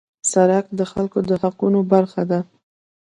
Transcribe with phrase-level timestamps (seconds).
[0.31, 2.39] سړک د خلکو د حقونو برخه ده.